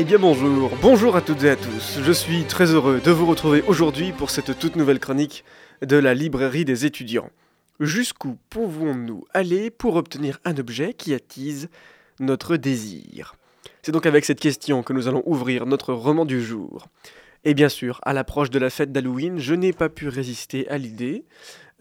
Eh 0.00 0.04
bien 0.04 0.18
bonjour, 0.18 0.70
bonjour 0.80 1.14
à 1.14 1.20
toutes 1.20 1.44
et 1.44 1.50
à 1.50 1.56
tous. 1.56 1.98
Je 2.02 2.10
suis 2.10 2.44
très 2.44 2.72
heureux 2.72 3.02
de 3.04 3.10
vous 3.10 3.26
retrouver 3.26 3.60
aujourd'hui 3.68 4.12
pour 4.12 4.30
cette 4.30 4.58
toute 4.58 4.76
nouvelle 4.76 4.98
chronique 4.98 5.44
de 5.82 5.98
la 5.98 6.14
librairie 6.14 6.64
des 6.64 6.86
étudiants. 6.86 7.28
Jusqu'où 7.80 8.38
pouvons-nous 8.48 9.26
aller 9.34 9.70
pour 9.70 9.96
obtenir 9.96 10.38
un 10.46 10.56
objet 10.56 10.94
qui 10.94 11.12
attise 11.12 11.68
notre 12.18 12.56
désir? 12.56 13.34
C'est 13.82 13.92
donc 13.92 14.06
avec 14.06 14.24
cette 14.24 14.40
question 14.40 14.82
que 14.82 14.94
nous 14.94 15.06
allons 15.06 15.22
ouvrir 15.26 15.66
notre 15.66 15.92
roman 15.92 16.24
du 16.24 16.42
jour. 16.42 16.88
Et 17.44 17.52
bien 17.52 17.68
sûr, 17.68 18.00
à 18.02 18.14
l'approche 18.14 18.48
de 18.48 18.58
la 18.58 18.70
fête 18.70 18.92
d'Halloween, 18.92 19.38
je 19.38 19.52
n'ai 19.52 19.74
pas 19.74 19.90
pu 19.90 20.08
résister 20.08 20.66
à 20.70 20.78
l'idée 20.78 21.26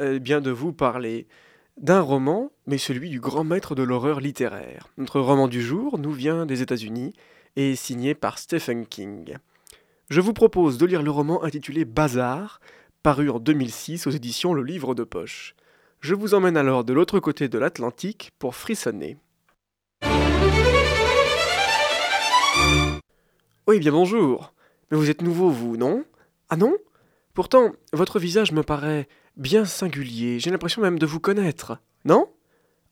eh 0.03 0.19
bien 0.19 0.41
de 0.41 0.51
vous 0.51 0.73
parler 0.73 1.25
d'un 1.77 2.01
roman, 2.01 2.51
mais 2.67 2.79
celui 2.79 3.09
du 3.09 3.21
grand 3.21 3.45
maître 3.45 3.75
de 3.75 3.83
l'horreur 3.83 4.19
littéraire. 4.19 4.89
Notre 4.97 5.21
roman 5.21 5.47
du 5.47 5.61
jour 5.61 5.97
nous 5.97 6.11
vient 6.11 6.45
des 6.45 6.61
États-Unis 6.61 7.13
et 7.55 7.75
signé 7.75 8.15
par 8.15 8.39
Stephen 8.39 8.85
King. 8.85 9.37
Je 10.09 10.21
vous 10.21 10.33
propose 10.33 10.77
de 10.77 10.85
lire 10.85 11.03
le 11.03 11.11
roman 11.11 11.43
intitulé 11.43 11.85
Bazar, 11.85 12.59
paru 13.03 13.29
en 13.29 13.39
2006 13.39 14.07
aux 14.07 14.11
éditions 14.11 14.53
Le 14.53 14.63
Livre 14.63 14.95
de 14.95 15.03
Poche. 15.03 15.55
Je 16.01 16.15
vous 16.15 16.33
emmène 16.33 16.57
alors 16.57 16.83
de 16.83 16.93
l'autre 16.93 17.19
côté 17.19 17.49
de 17.49 17.57
l'Atlantique 17.57 18.31
pour 18.39 18.55
frissonner. 18.55 19.17
Oui, 23.67 23.79
bien 23.79 23.91
bonjour. 23.91 24.53
Mais 24.89 24.97
vous 24.97 25.09
êtes 25.09 25.21
nouveau, 25.21 25.49
vous, 25.49 25.77
non? 25.77 26.03
Ah 26.49 26.57
non? 26.57 26.75
Pourtant, 27.35 27.73
votre 27.93 28.19
visage 28.19 28.51
me 28.51 28.63
paraît 28.63 29.07
bien 29.37 29.65
singulier, 29.65 30.39
j'ai 30.39 30.49
l'impression 30.49 30.81
même 30.81 30.99
de 30.99 31.05
vous 31.05 31.19
connaître. 31.19 31.77
Non? 32.03 32.27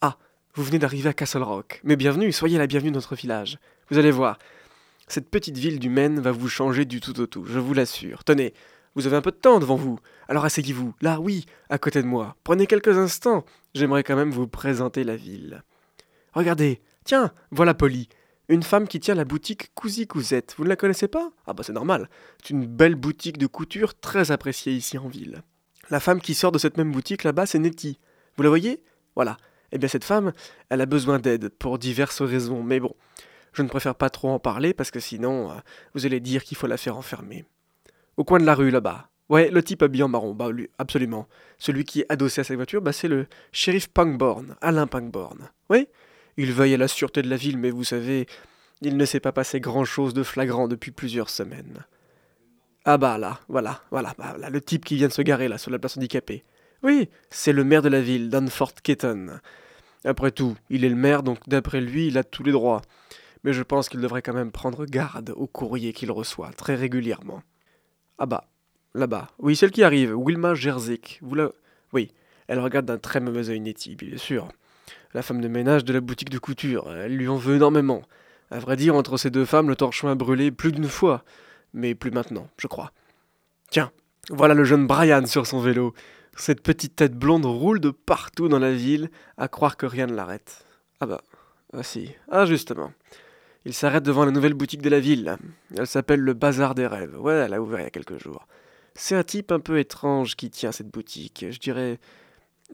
Ah, 0.01 0.17
vous 0.53 0.63
venez 0.63 0.79
d'arriver 0.79 1.09
à 1.09 1.13
Castle 1.13 1.41
Rock. 1.41 1.81
Mais 1.83 1.95
bienvenue, 1.95 2.31
soyez 2.31 2.57
la 2.57 2.67
bienvenue 2.67 2.91
dans 2.91 2.97
notre 2.97 3.15
village. 3.15 3.57
Vous 3.89 3.97
allez 3.97 4.11
voir, 4.11 4.37
cette 5.07 5.29
petite 5.29 5.57
ville 5.57 5.79
du 5.79 5.89
Maine 5.89 6.19
va 6.19 6.33
vous 6.33 6.49
changer 6.49 6.83
du 6.83 6.99
tout 6.99 7.17
au 7.21 7.25
tout, 7.25 7.45
je 7.45 7.57
vous 7.57 7.73
l'assure. 7.73 8.25
Tenez, 8.25 8.53
vous 8.95 9.07
avez 9.07 9.15
un 9.15 9.21
peu 9.21 9.31
de 9.31 9.37
temps 9.37 9.59
devant 9.59 9.77
vous, 9.77 9.97
alors 10.27 10.43
asseyez-vous, 10.43 10.93
là, 10.99 11.21
oui, 11.21 11.45
à 11.69 11.77
côté 11.77 12.01
de 12.01 12.07
moi. 12.07 12.35
Prenez 12.43 12.67
quelques 12.67 12.97
instants, 12.97 13.45
j'aimerais 13.73 14.03
quand 14.03 14.17
même 14.17 14.31
vous 14.31 14.47
présenter 14.47 15.05
la 15.05 15.15
ville. 15.15 15.63
Regardez, 16.33 16.81
tiens, 17.05 17.31
voilà 17.51 17.73
Polly, 17.73 18.09
une 18.49 18.63
femme 18.63 18.89
qui 18.89 18.99
tient 18.99 19.15
la 19.15 19.23
boutique 19.23 19.71
Cousy 19.73 20.05
Cousette. 20.05 20.55
Vous 20.57 20.65
ne 20.65 20.69
la 20.69 20.75
connaissez 20.75 21.07
pas? 21.07 21.31
Ah 21.45 21.53
bah 21.53 21.63
c'est 21.63 21.73
normal. 21.73 22.09
C'est 22.41 22.49
une 22.49 22.65
belle 22.65 22.95
boutique 22.95 23.37
de 23.37 23.47
couture 23.47 23.97
très 23.97 24.31
appréciée 24.31 24.73
ici 24.73 24.97
en 24.97 25.07
ville. 25.07 25.43
La 25.89 26.01
femme 26.01 26.19
qui 26.19 26.33
sort 26.33 26.51
de 26.51 26.57
cette 26.57 26.77
même 26.77 26.91
boutique 26.91 27.23
là-bas, 27.23 27.45
c'est 27.45 27.59
Nettie. 27.59 27.99
Vous 28.35 28.43
la 28.43 28.49
voyez? 28.49 28.83
Voilà. 29.15 29.37
Eh 29.71 29.77
bien 29.77 29.89
cette 29.89 30.05
femme, 30.05 30.31
elle 30.69 30.79
a 30.79 30.85
besoin 30.85 31.19
d'aide 31.19 31.49
pour 31.49 31.77
diverses 31.77 32.21
raisons, 32.21 32.63
mais 32.63 32.79
bon, 32.79 32.95
je 33.57 33.63
ne 33.63 33.67
préfère 33.67 33.95
pas 33.95 34.11
trop 34.11 34.29
en 34.29 34.37
parler 34.37 34.75
parce 34.75 34.91
que 34.91 34.99
sinon, 34.99 35.49
euh, 35.49 35.55
vous 35.95 36.05
allez 36.05 36.19
dire 36.19 36.43
qu'il 36.43 36.55
faut 36.55 36.67
la 36.67 36.77
faire 36.77 36.95
enfermer. 36.95 37.43
Au 38.15 38.23
coin 38.23 38.39
de 38.39 38.45
la 38.45 38.53
rue 38.53 38.69
là-bas. 38.69 39.09
Ouais, 39.29 39.49
le 39.49 39.63
type 39.63 39.81
habillé 39.81 40.03
en 40.03 40.07
marron, 40.07 40.33
bah 40.33 40.51
lui, 40.51 40.69
absolument. 40.77 41.27
Celui 41.57 41.83
qui 41.83 42.01
est 42.01 42.05
adossé 42.07 42.41
à 42.41 42.43
sa 42.43 42.55
voiture, 42.55 42.81
bah 42.81 42.93
c'est 42.93 43.07
le 43.07 43.25
shérif 43.51 43.89
Punkborn, 43.89 44.55
Alain 44.61 44.85
Punkborn. 44.85 45.49
Oui? 45.69 45.87
Il 46.37 46.53
veille 46.53 46.75
à 46.75 46.77
la 46.77 46.87
sûreté 46.87 47.23
de 47.23 47.29
la 47.29 47.35
ville, 47.35 47.57
mais 47.57 47.71
vous 47.71 47.83
savez, 47.83 48.27
il 48.81 48.95
ne 48.95 49.05
s'est 49.05 49.19
pas 49.19 49.31
passé 49.31 49.59
grand-chose 49.59 50.13
de 50.13 50.21
flagrant 50.21 50.67
depuis 50.67 50.91
plusieurs 50.91 51.29
semaines. 51.29 51.83
Ah 52.85 52.97
bah 52.97 53.17
là, 53.17 53.39
voilà, 53.49 53.81
voilà, 53.89 54.13
bah, 54.19 54.35
là, 54.39 54.51
le 54.51 54.61
type 54.61 54.85
qui 54.85 54.95
vient 54.95 55.07
de 55.07 55.13
se 55.13 55.23
garer 55.23 55.47
là 55.47 55.57
sur 55.57 55.71
la 55.71 55.79
place 55.79 55.97
handicapée. 55.97 56.45
Oui, 56.83 57.09
c'est 57.31 57.53
le 57.53 57.63
maire 57.63 57.81
de 57.81 57.89
la 57.89 58.01
ville, 58.01 58.29
Danford 58.29 58.75
Keaton. 58.75 59.39
Après 60.05 60.31
tout, 60.31 60.55
il 60.69 60.85
est 60.85 60.89
le 60.89 60.95
maire, 60.95 61.23
donc 61.23 61.39
d'après 61.47 61.81
lui, 61.81 62.07
il 62.07 62.19
a 62.19 62.23
tous 62.23 62.43
les 62.43 62.51
droits. 62.51 62.83
Mais 63.47 63.53
je 63.53 63.63
pense 63.63 63.87
qu'il 63.87 64.01
devrait 64.01 64.21
quand 64.21 64.33
même 64.33 64.51
prendre 64.51 64.85
garde 64.85 65.29
aux 65.31 65.47
courriers 65.47 65.93
qu'il 65.93 66.11
reçoit 66.11 66.51
très 66.51 66.75
régulièrement. 66.75 67.41
Ah 68.19 68.25
bah, 68.25 68.43
là-bas. 68.93 69.29
Oui, 69.39 69.55
celle 69.55 69.71
qui 69.71 69.83
arrive, 69.83 70.13
Wilma 70.15 70.53
Jerzik. 70.53 71.19
Vous 71.21 71.33
la... 71.33 71.49
Oui, 71.93 72.11
elle 72.47 72.59
regarde 72.59 72.85
d'un 72.85 72.97
très 72.97 73.21
mauvais 73.21 73.49
œil 73.49 73.61
Nettie, 73.61 73.95
bien 73.95 74.17
sûr 74.17 74.49
la 75.13 75.21
femme 75.21 75.41
de 75.41 75.47
ménage 75.47 75.83
de 75.83 75.93
la 75.93 75.99
boutique 75.99 76.29
de 76.29 76.37
couture. 76.37 76.93
Elle 76.93 77.15
lui 77.15 77.27
en 77.27 77.37
veut 77.37 77.55
énormément. 77.55 78.03
À 78.51 78.59
vrai 78.59 78.75
dire, 78.75 78.95
entre 78.95 79.17
ces 79.17 79.29
deux 79.29 79.45
femmes, 79.45 79.69
le 79.69 79.75
torchon 79.75 80.07
a 80.07 80.15
brûlé 80.15 80.51
plus 80.51 80.71
d'une 80.71 80.87
fois. 80.87 81.23
Mais 81.73 81.95
plus 81.95 82.11
maintenant, 82.11 82.47
je 82.57 82.67
crois. 82.67 82.91
Tiens, 83.69 83.91
voilà 84.29 84.53
le 84.53 84.63
jeune 84.63 84.87
Brian 84.87 85.25
sur 85.25 85.47
son 85.47 85.59
vélo. 85.59 85.93
Cette 86.35 86.61
petite 86.61 86.95
tête 86.95 87.15
blonde 87.15 87.45
roule 87.45 87.79
de 87.79 87.89
partout 87.89 88.47
dans 88.47 88.59
la 88.59 88.73
ville, 88.73 89.09
à 89.37 89.47
croire 89.47 89.75
que 89.75 89.85
rien 89.85 90.05
ne 90.05 90.13
l'arrête. 90.13 90.65
Ah 90.99 91.07
bah, 91.07 91.21
ah 91.73 91.83
si, 91.83 92.11
ah 92.29 92.45
justement. 92.45 92.91
Il 93.67 93.73
s'arrête 93.73 94.03
devant 94.03 94.23
la 94.23 94.31
nouvelle 94.31 94.53
boutique 94.53 94.81
de 94.81 94.89
la 94.89 95.01
ville. 95.01 95.35
Elle 95.75 95.87
s'appelle 95.87 96.21
le 96.21 96.33
Bazar 96.33 96.73
des 96.73 96.87
Rêves. 96.87 97.19
Ouais, 97.19 97.33
elle 97.33 97.53
a 97.53 97.61
ouvert 97.61 97.81
il 97.81 97.83
y 97.83 97.87
a 97.87 97.89
quelques 97.89 98.17
jours. 98.17 98.47
C'est 98.95 99.13
un 99.13 99.25
type 99.25 99.51
un 99.51 99.59
peu 99.59 99.77
étrange 99.77 100.37
qui 100.37 100.49
tient 100.49 100.71
cette 100.71 100.87
boutique. 100.87 101.45
Je 101.49 101.59
dirais. 101.59 101.99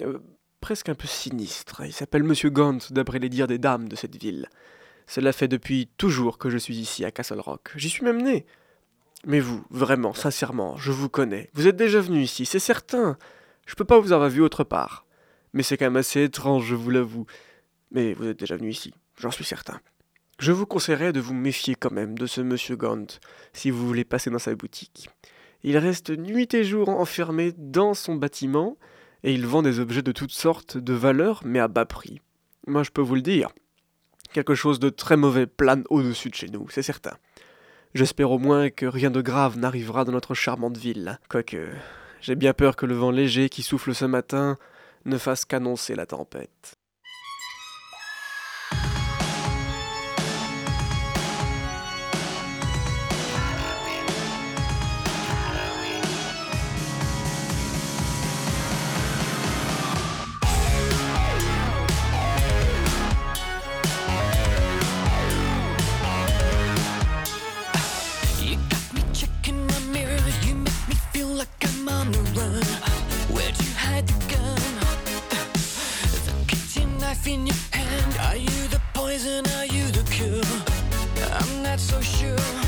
Euh, 0.01 0.19
presque 0.61 0.89
un 0.89 0.93
peu 0.93 1.07
sinistre. 1.07 1.81
Il 1.83 1.93
s'appelle 1.93 2.21
Monsieur 2.21 2.51
Gant, 2.51 2.77
d'après 2.91 3.17
les 3.17 3.29
dires 3.29 3.47
des 3.47 3.57
dames 3.57 3.89
de 3.89 3.95
cette 3.95 4.15
ville. 4.15 4.47
Cela 5.07 5.33
fait 5.33 5.47
depuis 5.47 5.89
toujours 5.97 6.37
que 6.37 6.51
je 6.51 6.59
suis 6.59 6.75
ici 6.75 7.03
à 7.03 7.09
Castle 7.09 7.39
Rock. 7.39 7.71
J'y 7.75 7.89
suis 7.89 8.05
même 8.05 8.21
né. 8.21 8.45
Mais 9.25 9.39
vous, 9.39 9.65
vraiment, 9.71 10.13
sincèrement, 10.13 10.77
je 10.77 10.91
vous 10.91 11.09
connais. 11.09 11.49
Vous 11.53 11.67
êtes 11.67 11.75
déjà 11.75 12.01
venu 12.01 12.21
ici, 12.21 12.45
c'est 12.45 12.59
certain. 12.59 13.17
Je 13.65 13.73
peux 13.73 13.83
pas 13.83 13.99
vous 13.99 14.11
avoir 14.11 14.29
vu 14.29 14.41
autre 14.41 14.63
part. 14.63 15.07
Mais 15.53 15.63
c'est 15.63 15.75
quand 15.75 15.85
même 15.85 15.95
assez 15.95 16.21
étrange, 16.21 16.65
je 16.65 16.75
vous 16.75 16.91
l'avoue. 16.91 17.25
Mais 17.89 18.13
vous 18.13 18.27
êtes 18.27 18.39
déjà 18.39 18.57
venu 18.57 18.69
ici, 18.69 18.93
j'en 19.17 19.31
suis 19.31 19.43
certain. 19.43 19.81
Je 20.39 20.51
vous 20.51 20.65
conseillerais 20.65 21.13
de 21.13 21.19
vous 21.19 21.33
méfier 21.33 21.75
quand 21.75 21.91
même 21.91 22.17
de 22.17 22.25
ce 22.25 22.41
monsieur 22.41 22.75
Gant, 22.75 23.05
si 23.53 23.69
vous 23.69 23.87
voulez 23.87 24.03
passer 24.03 24.29
dans 24.29 24.39
sa 24.39 24.55
boutique. 24.55 25.09
Il 25.63 25.77
reste 25.77 26.09
nuit 26.09 26.53
et 26.53 26.63
jour 26.63 26.89
enfermé 26.89 27.53
dans 27.57 27.93
son 27.93 28.15
bâtiment, 28.15 28.77
et 29.23 29.33
il 29.33 29.45
vend 29.45 29.61
des 29.61 29.79
objets 29.79 30.01
de 30.01 30.11
toutes 30.11 30.31
sortes, 30.31 30.77
de 30.77 30.93
valeurs, 30.93 31.41
mais 31.45 31.59
à 31.59 31.67
bas 31.67 31.85
prix. 31.85 32.19
Moi 32.67 32.83
je 32.83 32.91
peux 32.91 33.01
vous 33.01 33.15
le 33.15 33.21
dire, 33.21 33.49
quelque 34.33 34.55
chose 34.55 34.79
de 34.79 34.89
très 34.89 35.17
mauvais 35.17 35.47
plane 35.47 35.83
au-dessus 35.89 36.29
de 36.29 36.35
chez 36.35 36.49
nous, 36.49 36.67
c'est 36.69 36.81
certain. 36.81 37.15
J'espère 37.93 38.31
au 38.31 38.39
moins 38.39 38.69
que 38.69 38.87
rien 38.87 39.11
de 39.11 39.21
grave 39.21 39.57
n'arrivera 39.57 40.03
dans 40.03 40.11
notre 40.11 40.33
charmante 40.33 40.77
ville, 40.77 41.19
quoique 41.29 41.69
j'ai 42.21 42.35
bien 42.35 42.53
peur 42.53 42.75
que 42.75 42.85
le 42.85 42.95
vent 42.95 43.11
léger 43.11 43.49
qui 43.49 43.61
souffle 43.61 43.93
ce 43.93 44.05
matin 44.05 44.57
ne 45.05 45.17
fasse 45.17 45.45
qu'annoncer 45.45 45.95
la 45.95 46.05
tempête. 46.05 46.77
you. 82.23 82.62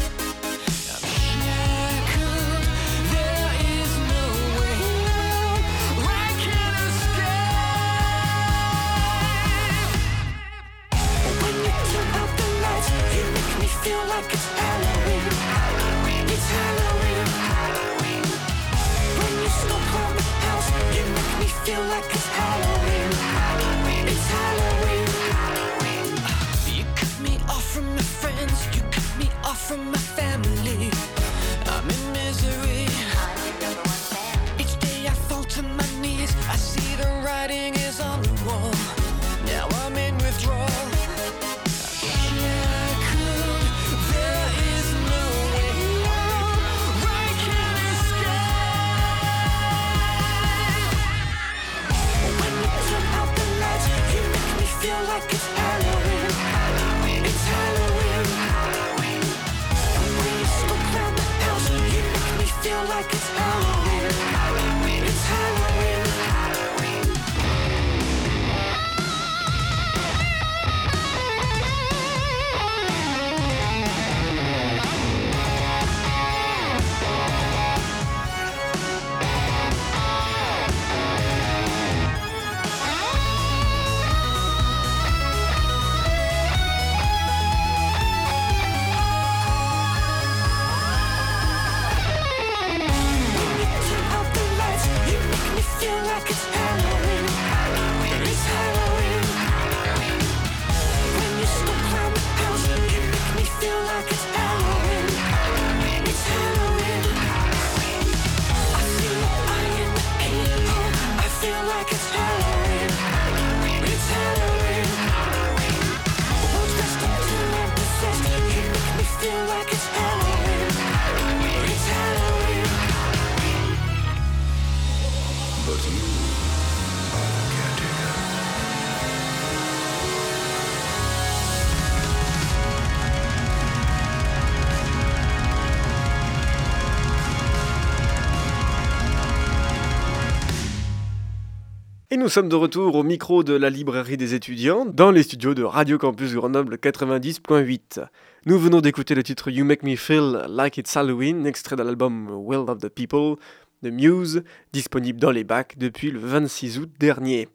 Et 142.15 142.17
nous 142.17 142.29
sommes 142.29 142.47
de 142.47 142.55
retour 142.55 142.95
au 142.95 143.03
micro 143.03 143.43
de 143.43 143.53
la 143.53 143.69
librairie 143.69 144.15
des 144.15 144.35
étudiants, 144.35 144.85
dans 144.85 145.11
les 145.11 145.21
studios 145.21 145.53
de 145.53 145.63
Radio 145.63 145.97
Campus 145.97 146.33
Grenoble 146.33 146.75
90.8. 146.75 148.05
Nous 148.45 148.57
venons 148.57 148.79
d'écouter 148.79 149.15
le 149.15 149.23
titre 149.23 149.49
You 149.49 149.65
Make 149.65 149.83
Me 149.83 149.97
Feel 149.97 150.45
Like 150.47 150.77
It's 150.77 150.95
Halloween, 150.95 151.45
extrait 151.45 151.75
de 151.75 151.83
l'album 151.83 152.29
Will 152.29 152.69
of 152.69 152.77
the 152.77 152.87
People 152.87 153.35
de 153.81 153.89
Muse, 153.89 154.43
disponible 154.73 155.19
dans 155.19 155.31
les 155.31 155.43
bacs 155.43 155.77
depuis 155.77 156.11
le 156.11 156.19
26 156.19 156.79
août 156.79 156.91
dernier. 156.99 157.49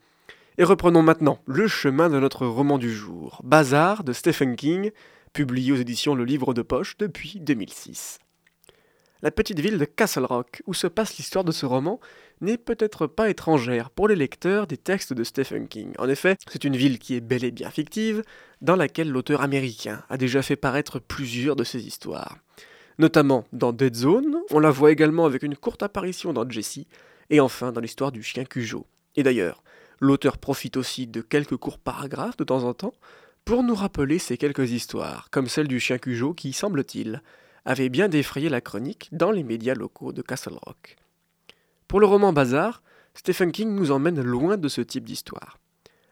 Et 0.59 0.65
reprenons 0.65 1.03
maintenant 1.03 1.41
le 1.47 1.69
chemin 1.69 2.09
de 2.11 2.19
notre 2.19 2.47
roman 2.47 2.79
du 2.79 2.93
jour, 2.93 3.41
Bazar 3.45 4.05
de 4.05 4.13
Stephen 4.13 4.57
King, 4.57 4.91
publié 5.33 5.73
aux 5.73 5.77
éditions 5.77 6.15
Le 6.15 6.25
Livre 6.25 6.55
de 6.55 6.63
Poche 6.63 6.97
depuis 6.99 7.41
2006. 7.41 8.19
La 9.23 9.31
petite 9.31 9.61
ville 9.61 9.77
de 9.77 9.85
Castle 9.85 10.25
Rock, 10.25 10.63
où 10.67 10.73
se 10.73 10.87
passe 10.87 11.19
l'histoire 11.19 11.45
de 11.45 11.53
ce 11.53 11.67
roman, 11.67 12.01
n'est 12.41 12.57
peut-être 12.57 13.07
pas 13.07 13.29
étrangère 13.29 13.91
pour 13.91 14.09
les 14.09 14.17
lecteurs 14.17 14.67
des 14.67 14.79
textes 14.79 15.13
de 15.13 15.25
Stephen 15.25 15.69
King. 15.69 15.93
En 15.99 16.09
effet, 16.09 16.37
c'est 16.49 16.65
une 16.65 16.77
ville 16.77 16.99
qui 16.99 17.17
est 17.17 17.21
bel 17.21 17.45
et 17.45 17.51
bien 17.51 17.71
fictive, 17.71 18.23
dans 18.63 18.77
laquelle 18.77 19.11
l'auteur 19.11 19.43
américain 19.43 20.03
a 20.09 20.17
déjà 20.17 20.41
fait 20.41 20.57
paraître 20.57 20.99
plusieurs 20.99 21.55
de 21.55 21.65
ses 21.65 21.87
histoires. 21.87 22.39
Notamment 23.01 23.47
dans 23.55 23.73
Dead 23.73 23.97
Zone, 23.97 24.37
on 24.51 24.59
la 24.59 24.71
voit 24.71 24.93
également 24.93 25.25
avec 25.25 25.43
une 25.43 25.57
courte 25.57 25.83
apparition 25.83 26.35
dans 26.35 26.47
Jessie, 26.47 26.87
et 27.31 27.41
enfin 27.41 27.73
dans 27.73 27.81
l'histoire 27.81 28.13
du 28.13 28.23
chien 28.23 28.45
Cujo. 28.45 28.85
Et 29.17 29.23
d'ailleurs, 29.23 29.63
l'auteur 30.01 30.37
profite 30.37 30.77
aussi 30.77 31.07
de 31.07 31.23
quelques 31.23 31.57
courts 31.57 31.79
paragraphes 31.79 32.37
de 32.37 32.45
temps 32.45 32.65
en 32.65 32.75
temps 32.75 32.93
pour 33.47 33.63
nous 33.63 33.75
rappeler 33.75 34.19
ces 34.19 34.37
quelques 34.37 34.73
histoires, 34.73 35.29
comme 35.31 35.47
celle 35.47 35.67
du 35.67 35.81
chien 35.81 35.97
Cujo 35.97 36.35
qui, 36.35 36.53
semble-t-il, 36.53 37.23
avait 37.65 37.89
bien 37.89 38.11
défrayé 38.11 38.51
la 38.51 38.61
chronique 38.61 39.09
dans 39.13 39.31
les 39.31 39.45
médias 39.45 39.75
locaux 39.75 40.13
de 40.13 40.21
Castle 40.21 40.59
Rock. 40.67 40.97
Pour 41.89 42.01
le 42.01 42.07
roman 42.07 42.35
Bazar, 42.35 42.83
Stephen 43.15 43.51
King 43.51 43.75
nous 43.75 43.93
emmène 43.93 44.21
loin 44.21 44.59
de 44.59 44.69
ce 44.69 44.83
type 44.83 45.07
d'histoire. 45.07 45.57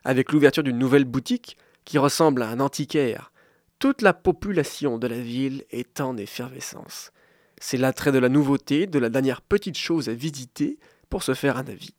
Avec 0.04 0.32
l'ouverture 0.32 0.62
d'une 0.62 0.78
nouvelle 0.78 1.04
boutique 1.04 1.58
qui 1.84 1.98
ressemble 1.98 2.40
à 2.40 2.48
un 2.48 2.60
antiquaire, 2.60 3.30
toute 3.78 4.02
la 4.02 4.12
population 4.12 4.98
de 4.98 5.06
la 5.06 5.20
ville 5.20 5.64
est 5.70 6.00
en 6.00 6.16
effervescence. 6.16 7.12
C'est 7.60 7.76
l'attrait 7.76 8.12
de 8.12 8.18
la 8.18 8.28
nouveauté, 8.28 8.86
de 8.86 8.98
la 8.98 9.08
dernière 9.08 9.40
petite 9.40 9.78
chose 9.78 10.08
à 10.08 10.14
visiter 10.14 10.78
pour 11.08 11.22
se 11.22 11.34
faire 11.34 11.56
un 11.56 11.66
avis. 11.66 11.94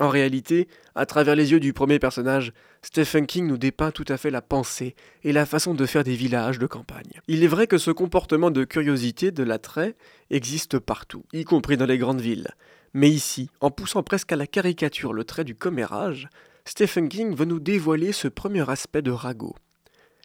En 0.00 0.08
réalité, 0.08 0.66
à 0.94 1.06
travers 1.06 1.36
les 1.36 1.52
yeux 1.52 1.60
du 1.60 1.72
premier 1.72 1.98
personnage, 1.98 2.52
Stephen 2.82 3.26
King 3.26 3.46
nous 3.46 3.56
dépeint 3.56 3.92
tout 3.92 4.04
à 4.08 4.16
fait 4.16 4.30
la 4.30 4.42
pensée 4.42 4.96
et 5.22 5.32
la 5.32 5.46
façon 5.46 5.72
de 5.72 5.86
faire 5.86 6.04
des 6.04 6.16
villages 6.16 6.58
de 6.58 6.66
campagne. 6.66 7.20
Il 7.28 7.44
est 7.44 7.48
vrai 7.48 7.68
que 7.68 7.78
ce 7.78 7.92
comportement 7.92 8.50
de 8.50 8.64
curiosité, 8.64 9.30
de 9.30 9.44
l'attrait, 9.44 9.94
existe 10.30 10.78
partout, 10.78 11.24
y 11.32 11.44
compris 11.44 11.76
dans 11.76 11.86
les 11.86 11.98
grandes 11.98 12.20
villes. 12.20 12.48
Mais 12.92 13.08
ici, 13.08 13.48
en 13.60 13.70
poussant 13.70 14.02
presque 14.02 14.32
à 14.32 14.36
la 14.36 14.48
caricature 14.48 15.12
le 15.12 15.24
trait 15.24 15.44
du 15.44 15.54
commérage, 15.54 16.28
Stephen 16.64 17.08
King 17.08 17.34
veut 17.34 17.44
nous 17.44 17.60
dévoiler 17.60 18.12
ce 18.12 18.26
premier 18.28 18.68
aspect 18.68 19.02
de 19.02 19.10
ragot. 19.10 19.54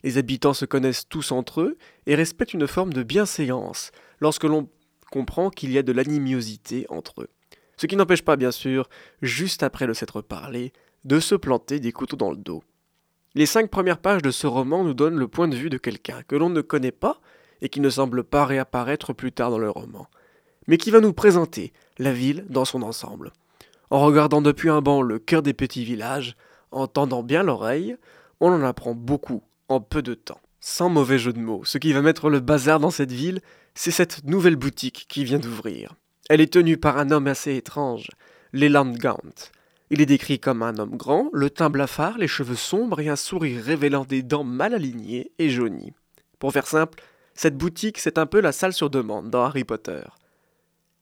Les 0.04 0.18
habitants 0.18 0.54
se 0.54 0.66
connaissent 0.66 1.07
tous 1.07 1.31
entre 1.31 1.62
eux 1.62 1.78
et 2.06 2.16
respectent 2.16 2.54
une 2.54 2.68
forme 2.68 2.94
de 2.94 3.04
bienséance 3.04 3.92
lorsque 4.19 4.46
l'on 4.46 4.69
comprend 5.12 5.50
qu'il 5.50 5.72
y 5.72 5.78
a 5.78 5.84
de 5.84 5.92
l'animosité 5.92 6.86
entre 6.90 7.22
eux. 7.22 7.30
Ce 7.78 7.88
qui 7.88 7.96
n'empêche 7.96 8.24
pas, 8.24 8.36
bien 8.36 8.51
sûr, 8.51 8.90
juste 9.22 9.63
après 9.63 9.88
le 9.88 9.94
s'être 9.94 10.22
parlé, 10.22 10.74
de 11.06 11.19
se 11.19 11.36
planter 11.36 11.80
des 11.80 11.92
couteaux 11.92 12.18
dans 12.18 12.31
le 12.31 12.38
dos. 12.38 12.63
Les 13.36 13.46
cinq 13.46 13.69
premières 13.69 14.00
pages 14.00 14.22
de 14.22 14.31
ce 14.31 14.48
roman 14.48 14.84
nous 14.84 14.94
donnent 14.94 15.18
le 15.18 15.28
point 15.28 15.48
de 15.48 15.56
vue 15.56 15.69
de 15.69 15.78
quelqu'un 15.78 16.24
que 16.28 16.36
l'on 16.36 16.50
ne 16.50 16.62
connaît 16.62 16.92
pas 16.92 17.19
et 17.62 17.69
qui 17.69 17.80
ne 17.80 17.90
semble 17.90 18.24
pas 18.24 18.45
réapparaître 18.45 19.13
plus 19.13 19.31
tard 19.31 19.52
dans 19.52 19.60
le 19.60 19.69
roman, 19.69 20.07
mais 20.68 20.78
qui 20.78 20.92
va 20.92 21.00
nous 21.00 21.13
présenter 21.13 21.74
la 21.98 22.12
ville 22.12 22.45
dans 22.50 22.66
son 22.66 22.81
ensemble. 22.81 23.31
En 23.90 24.00
regardant 24.00 24.42
depuis 24.42 24.69
un 24.69 24.81
banc 24.81 25.02
le 25.02 25.19
cœur 25.19 25.42
des 25.42 25.54
petits 25.54 25.83
villages, 25.83 26.35
en 26.71 26.88
tendant 26.88 27.24
bien 27.24 27.44
l'oreille, 27.44 27.97
on 28.40 28.52
en 28.52 28.64
apprend 28.64 28.94
beaucoup 28.94 29.44
en 29.69 29.80
peu 29.80 30.02
de 30.02 30.14
temps. 30.14 30.42
Sans 30.59 30.90
mauvais 30.90 31.18
jeu 31.18 31.31
de 31.31 31.40
mots, 31.40 31.64
ce 31.64 31.78
qui 31.78 31.94
va 31.94 32.02
mettre 32.02 32.30
le 32.30 32.42
bazar 32.42 32.80
dans 32.80 32.92
cette 32.92 33.11
ville, 33.11 33.40
c'est 33.76 33.92
cette 33.92 34.26
nouvelle 34.26 34.57
boutique 34.57 35.06
qui 35.07 35.23
vient 35.23 35.40
d'ouvrir. 35.40 35.95
Elle 36.30 36.42
est 36.42 36.54
tenue 36.54 36.78
par 36.78 36.97
un 36.97 37.11
homme 37.11 37.28
assez 37.28 37.56
étrange, 37.56 38.09
Leland 38.52 38.92
Gaunt. 38.92 39.52
Il 39.90 40.02
est 40.02 40.06
décrit 40.06 40.40
comme 40.40 40.61
un 40.61 40.78
homme 40.78 40.97
grand, 40.97 41.30
le 41.33 41.49
teint 41.49 41.69
blafard, 41.69 42.18
les 42.18 42.28
cheveux 42.28 42.56
sombres 42.56 42.99
et 42.99 43.09
un 43.09 43.16
sourire 43.16 43.64
révélant 43.64 44.06
des 44.06 44.21
dents 44.21 44.44
mal 44.44 44.73
alignées 44.73 45.31
et 45.40 45.49
jaunies. 45.49 45.94
Pour 46.38 46.52
faire 46.52 46.68
simple, 46.68 47.02
cette 47.33 47.57
boutique, 47.57 47.97
c'est 47.99 48.18
un 48.18 48.26
peu 48.26 48.42
la 48.42 48.52
salle 48.52 48.73
sur 48.73 48.90
demande 48.90 49.30
dans 49.30 49.44
Harry 49.44 49.64
Potter. 49.64 50.04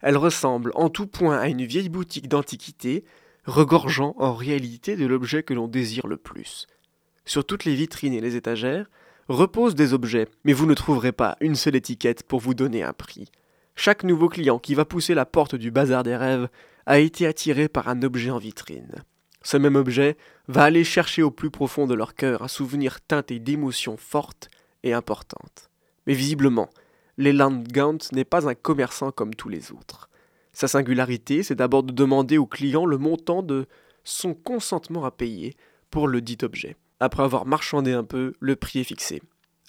Elle 0.02 0.18
ressemble 0.18 0.72
en 0.76 0.90
tout 0.90 1.08
point 1.08 1.38
à 1.38 1.48
une 1.48 1.66
vieille 1.66 1.90
boutique 1.90 2.30
d'antiquité, 2.30 3.04
regorgeant 3.46 4.14
en 4.18 4.34
réalité 4.34 4.96
de 4.96 5.06
l'objet 5.06 5.44
que 5.44 5.54
l'on 5.54 5.68
désire 5.68 6.08
le 6.08 6.18
plus. 6.18 6.68
Sur 7.28 7.46
toutes 7.46 7.66
les 7.66 7.76
vitrines 7.76 8.14
et 8.14 8.22
les 8.22 8.38
étagères 8.38 8.90
reposent 9.28 9.76
des 9.76 9.94
objets, 9.94 10.30
mais 10.46 10.54
vous 10.54 10.66
ne 10.66 10.74
trouverez 10.74 11.12
pas 11.12 11.36
une 11.42 11.56
seule 11.56 11.76
étiquette 11.76 12.24
pour 12.24 12.40
vous 12.40 12.54
donner 12.54 12.84
un 12.84 12.94
prix. 12.94 13.30
Chaque 13.76 14.06
nouveau 14.06 14.30
client 14.30 14.60
qui 14.60 14.76
va 14.76 14.86
pousser 14.86 15.14
la 15.14 15.26
porte 15.26 15.54
du 15.54 15.70
bazar 15.70 16.04
des 16.04 16.16
rêves 16.16 16.48
a 16.86 17.00
été 17.00 17.28
attiré 17.28 17.68
par 17.68 17.90
un 17.90 18.02
objet 18.02 18.32
en 18.32 18.38
vitrine. 18.38 19.04
Ce 19.44 19.58
même 19.58 19.76
objet 19.76 20.16
va 20.48 20.64
aller 20.64 20.86
chercher 20.86 21.22
au 21.22 21.30
plus 21.30 21.52
profond 21.52 21.86
de 21.86 21.94
leur 21.94 22.16
cœur 22.16 22.44
un 22.44 22.48
souvenir 22.48 23.02
teinté 23.02 23.40
d'émotions 23.40 23.98
fortes 23.98 24.50
et 24.84 24.94
importantes. 24.94 25.70
Mais 26.06 26.14
visiblement, 26.14 26.70
Leland 27.18 27.62
Gaunt 27.74 27.98
n'est 28.14 28.24
pas 28.24 28.48
un 28.48 28.56
commerçant 28.56 29.12
comme 29.12 29.36
tous 29.36 29.50
les 29.50 29.74
autres. 29.74 30.10
Sa 30.54 30.70
singularité, 30.70 31.44
c'est 31.44 31.56
d'abord 31.56 31.84
de 31.84 31.92
demander 31.92 32.38
au 32.38 32.46
client 32.46 32.86
le 32.86 32.98
montant 32.98 33.44
de 33.44 33.68
son 34.06 34.34
consentement 34.34 35.04
à 35.04 35.12
payer 35.12 35.56
pour 35.92 36.08
le 36.08 36.22
dit 36.22 36.38
objet. 36.42 36.78
Après 37.00 37.24
avoir 37.24 37.46
marchandé 37.46 37.94
un 37.94 38.04
peu, 38.04 38.34
le 38.40 38.56
prix 38.56 38.80
est 38.80 38.84
fixé. 38.84 39.22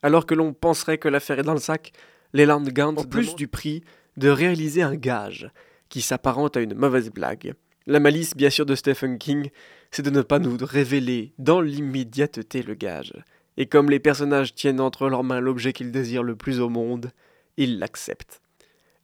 Alors 0.02 0.26
que 0.26 0.34
l'on 0.34 0.52
penserait 0.52 0.98
que 0.98 1.08
l'affaire 1.08 1.38
est 1.38 1.44
dans 1.44 1.54
le 1.54 1.60
sac, 1.60 1.92
Leland 2.32 2.62
Gaunt, 2.62 2.96
en 2.96 3.04
plus 3.04 3.34
du 3.34 3.48
prix, 3.48 3.82
de 4.16 4.28
réaliser 4.28 4.82
un 4.82 4.94
gage 4.94 5.50
qui 5.88 6.00
s'apparente 6.00 6.56
à 6.56 6.60
une 6.60 6.74
mauvaise 6.74 7.10
blague. 7.10 7.54
La 7.86 8.00
malice, 8.00 8.36
bien 8.36 8.50
sûr, 8.50 8.66
de 8.66 8.74
Stephen 8.74 9.18
King, 9.18 9.50
c'est 9.90 10.02
de 10.02 10.10
ne 10.10 10.22
pas 10.22 10.38
nous 10.38 10.56
révéler 10.60 11.32
dans 11.38 11.60
l'immédiateté 11.60 12.62
le 12.62 12.74
gage. 12.74 13.14
Et 13.56 13.66
comme 13.66 13.90
les 13.90 13.98
personnages 13.98 14.54
tiennent 14.54 14.80
entre 14.80 15.08
leurs 15.08 15.24
mains 15.24 15.40
l'objet 15.40 15.72
qu'ils 15.72 15.90
désirent 15.90 16.22
le 16.22 16.36
plus 16.36 16.60
au 16.60 16.68
monde, 16.68 17.10
ils 17.56 17.78
l'acceptent. 17.78 18.40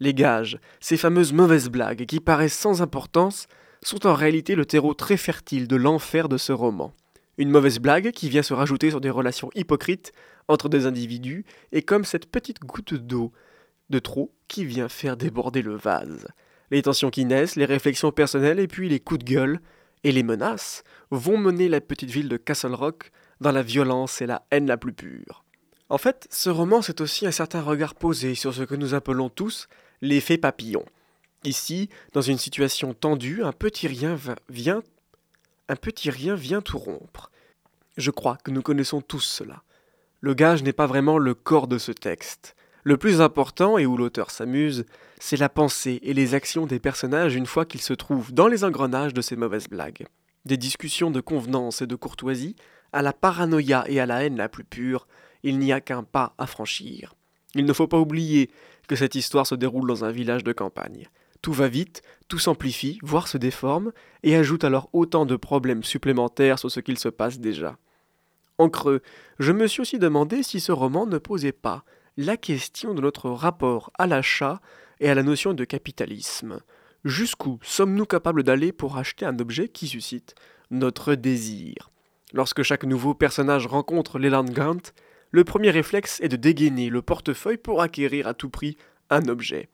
Les 0.00 0.14
gages, 0.14 0.58
ces 0.80 0.96
fameuses 0.96 1.32
mauvaises 1.32 1.70
blagues 1.70 2.04
qui 2.04 2.20
paraissent 2.20 2.58
sans 2.58 2.82
importance, 2.82 3.46
sont 3.82 4.06
en 4.06 4.14
réalité 4.14 4.54
le 4.54 4.66
terreau 4.66 4.94
très 4.94 5.16
fertile 5.16 5.66
de 5.66 5.76
l'enfer 5.76 6.28
de 6.28 6.36
ce 6.36 6.52
roman. 6.52 6.92
Une 7.38 7.50
mauvaise 7.50 7.78
blague 7.78 8.12
qui 8.12 8.28
vient 8.28 8.42
se 8.42 8.54
rajouter 8.54 8.90
sur 8.90 9.00
des 9.00 9.10
relations 9.10 9.50
hypocrites 9.54 10.12
entre 10.48 10.68
des 10.68 10.86
individus, 10.86 11.44
et 11.72 11.82
comme 11.82 12.04
cette 12.04 12.30
petite 12.30 12.60
goutte 12.60 12.94
d'eau 12.94 13.32
de 13.90 13.98
trop 13.98 14.34
qui 14.48 14.64
vient 14.64 14.88
faire 14.88 15.16
déborder 15.16 15.62
le 15.62 15.76
vase. 15.76 16.28
Les 16.70 16.82
tensions 16.82 17.10
qui 17.10 17.24
naissent, 17.24 17.56
les 17.56 17.64
réflexions 17.64 18.12
personnelles 18.12 18.60
et 18.60 18.68
puis 18.68 18.88
les 18.88 19.00
coups 19.00 19.24
de 19.24 19.30
gueule 19.30 19.60
et 20.02 20.12
les 20.12 20.22
menaces 20.22 20.84
vont 21.10 21.38
mener 21.38 21.68
la 21.68 21.80
petite 21.80 22.10
ville 22.10 22.28
de 22.28 22.36
Castle 22.36 22.74
Rock 22.74 23.10
dans 23.40 23.52
la 23.52 23.62
violence 23.62 24.22
et 24.22 24.26
la 24.26 24.46
haine 24.50 24.66
la 24.66 24.76
plus 24.76 24.92
pure. 24.92 25.44
En 25.88 25.98
fait, 25.98 26.26
ce 26.30 26.50
roman, 26.50 26.82
c'est 26.82 27.00
aussi 27.00 27.26
un 27.26 27.30
certain 27.30 27.60
regard 27.60 27.94
posé 27.94 28.34
sur 28.34 28.54
ce 28.54 28.62
que 28.62 28.74
nous 28.74 28.94
appelons 28.94 29.28
tous 29.28 29.68
l'effet 30.00 30.38
papillon. 30.38 30.84
Ici, 31.44 31.90
dans 32.12 32.22
une 32.22 32.38
situation 32.38 32.94
tendue, 32.94 33.42
un 33.42 33.52
petit 33.52 33.86
rien 33.86 34.16
vient, 34.48 34.82
un 35.68 35.76
petit 35.76 36.10
rien 36.10 36.34
vient 36.34 36.60
tout 36.60 36.78
rompre. 36.78 37.30
Je 37.96 38.10
crois 38.10 38.36
que 38.42 38.50
nous 38.50 38.62
connaissons 38.62 39.00
tous 39.00 39.20
cela. 39.20 39.62
Le 40.20 40.34
gage 40.34 40.62
n'est 40.62 40.72
pas 40.72 40.86
vraiment 40.86 41.18
le 41.18 41.34
corps 41.34 41.68
de 41.68 41.78
ce 41.78 41.92
texte. 41.92 42.56
Le 42.82 42.96
plus 42.96 43.20
important, 43.20 43.78
et 43.78 43.86
où 43.86 43.96
l'auteur 43.96 44.30
s'amuse, 44.30 44.84
c'est 45.18 45.38
la 45.38 45.48
pensée 45.48 46.00
et 46.02 46.12
les 46.12 46.34
actions 46.34 46.66
des 46.66 46.78
personnages 46.78 47.34
une 47.34 47.46
fois 47.46 47.64
qu'ils 47.64 47.80
se 47.80 47.94
trouvent 47.94 48.32
dans 48.32 48.46
les 48.46 48.64
engrenages 48.64 49.14
de 49.14 49.22
ces 49.22 49.36
mauvaises 49.36 49.68
blagues. 49.68 50.06
Des 50.44 50.58
discussions 50.58 51.10
de 51.10 51.20
convenance 51.20 51.80
et 51.80 51.86
de 51.86 51.96
courtoisie, 51.96 52.56
à 52.92 53.00
la 53.00 53.14
paranoïa 53.14 53.84
et 53.88 54.00
à 54.00 54.06
la 54.06 54.24
haine 54.24 54.36
la 54.36 54.50
plus 54.50 54.64
pure, 54.64 55.06
il 55.42 55.58
n'y 55.58 55.72
a 55.72 55.80
qu'un 55.80 56.02
pas 56.02 56.34
à 56.36 56.46
franchir. 56.46 57.14
Il 57.54 57.64
ne 57.64 57.72
faut 57.72 57.88
pas 57.88 57.98
oublier 57.98 58.50
que 58.86 58.96
cette 58.96 59.14
histoire 59.14 59.46
se 59.46 59.54
déroule 59.54 59.88
dans 59.88 60.04
un 60.04 60.10
village 60.10 60.44
de 60.44 60.52
campagne. 60.52 61.08
Tout 61.44 61.52
va 61.52 61.68
vite, 61.68 62.00
tout 62.28 62.38
s'amplifie, 62.38 62.98
voire 63.02 63.28
se 63.28 63.36
déforme, 63.36 63.92
et 64.22 64.34
ajoute 64.34 64.64
alors 64.64 64.88
autant 64.94 65.26
de 65.26 65.36
problèmes 65.36 65.84
supplémentaires 65.84 66.58
sur 66.58 66.70
ce 66.70 66.80
qu'il 66.80 66.98
se 66.98 67.10
passe 67.10 67.38
déjà. 67.38 67.76
En 68.56 68.70
creux, 68.70 69.02
je 69.38 69.52
me 69.52 69.66
suis 69.66 69.82
aussi 69.82 69.98
demandé 69.98 70.42
si 70.42 70.58
ce 70.58 70.72
roman 70.72 71.04
ne 71.04 71.18
posait 71.18 71.52
pas 71.52 71.84
la 72.16 72.38
question 72.38 72.94
de 72.94 73.02
notre 73.02 73.28
rapport 73.28 73.90
à 73.98 74.06
l'achat 74.06 74.62
et 75.00 75.10
à 75.10 75.14
la 75.14 75.22
notion 75.22 75.52
de 75.52 75.66
capitalisme. 75.66 76.60
Jusqu'où 77.04 77.58
sommes-nous 77.60 78.06
capables 78.06 78.42
d'aller 78.42 78.72
pour 78.72 78.96
acheter 78.96 79.26
un 79.26 79.38
objet 79.38 79.68
qui 79.68 79.86
suscite 79.86 80.34
notre 80.70 81.14
désir? 81.14 81.90
Lorsque 82.32 82.62
chaque 82.62 82.84
nouveau 82.84 83.12
personnage 83.12 83.66
rencontre 83.66 84.18
Leland 84.18 84.44
Grant, 84.44 84.94
le 85.30 85.44
premier 85.44 85.72
réflexe 85.72 86.22
est 86.22 86.28
de 86.28 86.36
dégainer 86.36 86.88
le 86.88 87.02
portefeuille 87.02 87.58
pour 87.58 87.82
acquérir 87.82 88.28
à 88.28 88.32
tout 88.32 88.48
prix 88.48 88.78
un 89.10 89.28
objet. 89.28 89.68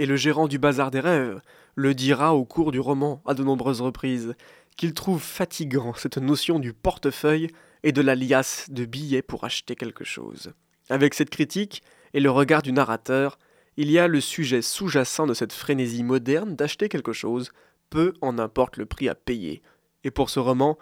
Et 0.00 0.06
le 0.06 0.16
gérant 0.16 0.48
du 0.48 0.58
bazar 0.58 0.90
des 0.90 0.98
rêves 0.98 1.42
le 1.74 1.92
dira 1.92 2.34
au 2.34 2.46
cours 2.46 2.72
du 2.72 2.80
roman 2.80 3.22
à 3.26 3.34
de 3.34 3.44
nombreuses 3.44 3.82
reprises, 3.82 4.34
qu'il 4.78 4.94
trouve 4.94 5.22
fatigant 5.22 5.92
cette 5.92 6.16
notion 6.16 6.58
du 6.58 6.72
portefeuille 6.72 7.48
et 7.82 7.92
de 7.92 8.00
la 8.00 8.14
liasse 8.14 8.70
de 8.70 8.86
billets 8.86 9.20
pour 9.20 9.44
acheter 9.44 9.76
quelque 9.76 10.04
chose. 10.04 10.54
Avec 10.88 11.12
cette 11.12 11.28
critique 11.28 11.82
et 12.14 12.20
le 12.20 12.30
regard 12.30 12.62
du 12.62 12.72
narrateur, 12.72 13.38
il 13.76 13.90
y 13.90 13.98
a 13.98 14.08
le 14.08 14.22
sujet 14.22 14.62
sous-jacent 14.62 15.26
de 15.26 15.34
cette 15.34 15.52
frénésie 15.52 16.02
moderne 16.02 16.56
d'acheter 16.56 16.88
quelque 16.88 17.12
chose, 17.12 17.52
peu 17.90 18.14
en 18.22 18.38
importe 18.38 18.78
le 18.78 18.86
prix 18.86 19.10
à 19.10 19.14
payer. 19.14 19.60
Et 20.04 20.10
pour 20.10 20.30
ce 20.30 20.40
roman, 20.40 20.78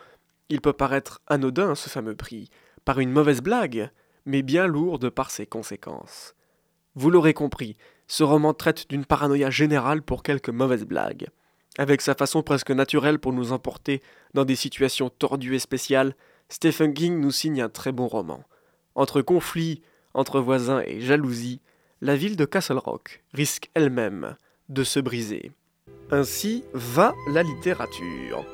il 0.49 0.61
peut 0.61 0.73
paraître 0.73 1.23
anodin 1.27 1.75
ce 1.75 1.89
fameux 1.89 2.15
prix, 2.15 2.51
par 2.85 3.01
une 3.01 3.11
mauvaise 3.11 3.43
blague, 3.43 3.91
mais 4.27 4.43
bien 4.43 4.69
lourde 4.69 5.11
par 5.11 5.33
ses 5.33 5.45
conséquences. 5.45 6.37
Vous 6.95 7.11
l'aurez 7.11 7.35
compris, 7.35 7.77
ce 8.09 8.25
roman 8.25 8.55
traite 8.55 8.89
d'une 8.89 9.05
paranoïa 9.05 9.51
générale 9.51 10.03
pour 10.03 10.23
quelques 10.23 10.49
mauvaises 10.49 10.87
blagues. 10.87 11.29
Avec 11.79 12.01
sa 12.01 12.15
façon 12.15 12.43
presque 12.43 12.73
naturelle 12.73 13.21
pour 13.21 13.33
nous 13.33 13.53
emporter 13.53 14.03
dans 14.35 14.45
des 14.45 14.57
situations 14.57 15.11
tordues 15.11 15.55
et 15.55 15.61
spéciales, 15.61 16.17
Stephen 16.49 16.95
King 16.95 17.21
nous 17.21 17.31
signe 17.31 17.61
un 17.61 17.69
très 17.69 17.93
bon 17.93 18.09
roman. 18.09 18.43
Entre 18.95 19.23
conflits, 19.23 19.83
entre 20.15 20.41
voisins 20.41 20.83
et 20.87 21.01
jalousie, 21.01 21.61
la 22.01 22.17
ville 22.17 22.37
de 22.37 22.47
Castle 22.47 22.79
Rock 22.79 23.23
risque 23.33 23.71
elle-même 23.75 24.37
de 24.69 24.83
se 24.83 24.99
briser. 24.99 25.53
Ainsi 26.11 26.65
va 26.73 27.15
la 27.31 27.43
littérature. 27.43 28.45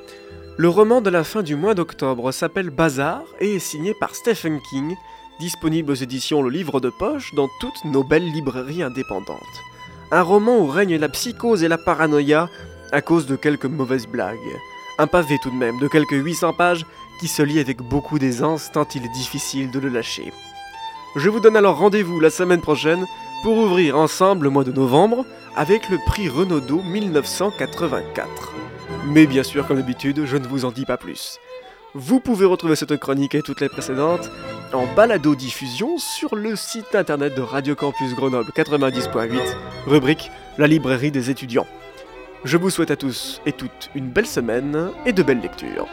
Le 0.57 0.69
roman 0.69 1.01
de 1.01 1.11
la 1.11 1.25
fin 1.25 1.43
du 1.43 1.57
mois 1.57 1.75
d'octobre 1.75 2.33
s'appelle 2.33 2.71
Bazar 2.71 3.23
et 3.41 3.57
est 3.57 3.61
signé 3.61 3.95
par 3.95 4.15
Stephen 4.15 4.61
King, 4.71 4.97
disponible 5.39 5.93
aux 5.93 5.95
éditions 5.95 6.43
Le 6.43 6.51
Livre 6.51 6.81
de 6.81 6.91
Poche 6.91 7.35
dans 7.35 7.49
toutes 7.61 7.85
nos 7.85 8.05
belles 8.05 8.31
librairies 8.31 8.83
indépendantes. 8.83 9.39
Un 10.11 10.23
roman 10.23 10.59
où 10.59 10.67
règne 10.67 10.97
la 10.97 11.09
psychose 11.09 11.63
et 11.63 11.69
la 11.69 11.79
paranoïa 11.79 12.49
à 12.93 13.01
cause 13.01 13.27
de 13.27 13.37
quelques 13.37 13.67
mauvaises 13.67 14.07
blagues. 14.07 14.39
Un 14.99 15.07
pavé 15.07 15.39
tout 15.43 15.51
de 15.51 15.57
même 15.57 15.79
de 15.81 15.89
quelques 15.89 16.13
800 16.13 16.53
pages 16.53 16.87
qui 17.19 17.29
se 17.29 17.43
lit 17.43 17.59
avec 17.59 17.79
beaucoup 17.79 18.19
d'aisance 18.19 18.71
tant 18.73 18.87
il 18.95 19.05
est 19.05 19.13
difficile 19.15 19.71
de 19.71 19.79
le 19.81 19.89
lâcher. 19.89 20.33
Je 21.17 21.29
vous 21.29 21.41
donne 21.41 21.57
alors 21.57 21.79
rendez-vous 21.79 22.21
la 22.21 22.31
semaine 22.31 22.61
prochaine 22.61 23.05
pour 23.43 23.57
ouvrir 23.59 23.99
ensemble 23.99 24.45
le 24.45 24.51
mois 24.51 24.65
de 24.65 24.73
novembre 24.73 25.25
avec 25.57 25.89
le 25.91 25.99
prix 26.07 26.29
Renaudot 26.29 26.83
1984. 26.83 28.53
Mais 29.07 29.27
bien 29.27 29.43
sûr, 29.43 29.67
comme 29.67 29.77
d'habitude, 29.77 30.25
je 30.25 30.37
ne 30.37 30.47
vous 30.47 30.65
en 30.65 30.71
dis 30.71 30.87
pas 30.87 30.97
plus. 30.97 31.39
Vous 31.95 32.19
pouvez 32.19 32.45
retrouver 32.45 32.75
cette 32.75 32.97
chronique 32.97 33.35
et 33.35 33.43
toutes 33.43 33.61
les 33.61 33.69
précédentes 33.69 34.29
en 34.75 34.87
balado-diffusion 34.95 35.99
sur 35.99 36.35
le 36.35 36.57
site 36.57 36.95
internet 36.95 37.35
de 37.35 37.41
Radio 37.41 37.75
Campus 37.75 38.15
Grenoble 38.15 38.51
90.8, 38.55 39.39
rubrique 39.87 40.31
La 40.59 40.67
librairie 40.67 41.11
des 41.11 41.31
étudiants. 41.31 41.67
Je 42.45 42.57
vous 42.57 42.71
souhaite 42.71 42.91
à 42.91 42.97
tous 42.97 43.41
et 43.47 43.53
toutes 43.53 43.91
une 43.95 44.09
belle 44.09 44.27
semaine 44.27 44.91
et 45.07 45.13
de 45.13 45.23
belles 45.23 45.41
lectures. 45.41 45.87